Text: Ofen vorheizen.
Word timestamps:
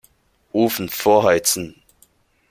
Ofen 0.51 0.89
vorheizen. 0.89 1.79